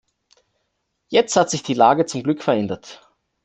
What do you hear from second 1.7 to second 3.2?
Lage zum Glück verändert.